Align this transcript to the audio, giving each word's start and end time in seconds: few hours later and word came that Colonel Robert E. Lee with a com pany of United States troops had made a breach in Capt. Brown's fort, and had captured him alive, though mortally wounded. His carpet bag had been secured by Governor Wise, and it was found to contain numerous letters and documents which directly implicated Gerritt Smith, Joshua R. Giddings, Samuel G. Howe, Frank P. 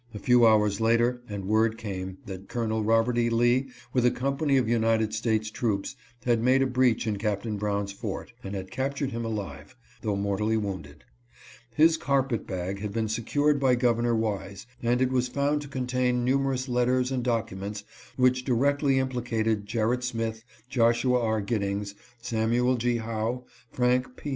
few 0.19 0.47
hours 0.47 0.81
later 0.81 1.21
and 1.29 1.45
word 1.45 1.77
came 1.77 2.17
that 2.25 2.49
Colonel 2.49 2.83
Robert 2.83 3.19
E. 3.19 3.29
Lee 3.29 3.69
with 3.93 4.03
a 4.03 4.09
com 4.09 4.35
pany 4.35 4.57
of 4.57 4.67
United 4.67 5.13
States 5.13 5.51
troops 5.51 5.95
had 6.25 6.41
made 6.41 6.63
a 6.63 6.65
breach 6.65 7.05
in 7.05 7.17
Capt. 7.17 7.47
Brown's 7.59 7.91
fort, 7.91 8.33
and 8.43 8.55
had 8.55 8.71
captured 8.71 9.11
him 9.11 9.23
alive, 9.23 9.75
though 10.01 10.15
mortally 10.15 10.57
wounded. 10.57 11.03
His 11.69 11.97
carpet 11.97 12.47
bag 12.47 12.79
had 12.79 12.91
been 12.93 13.09
secured 13.09 13.59
by 13.59 13.75
Governor 13.75 14.15
Wise, 14.15 14.65
and 14.81 15.03
it 15.03 15.11
was 15.11 15.27
found 15.27 15.61
to 15.61 15.67
contain 15.67 16.25
numerous 16.25 16.67
letters 16.67 17.11
and 17.11 17.23
documents 17.23 17.83
which 18.17 18.43
directly 18.43 18.97
implicated 18.97 19.67
Gerritt 19.67 20.03
Smith, 20.03 20.43
Joshua 20.67 21.21
R. 21.21 21.41
Giddings, 21.41 21.93
Samuel 22.19 22.75
G. 22.77 22.97
Howe, 22.97 23.45
Frank 23.71 24.15
P. 24.17 24.29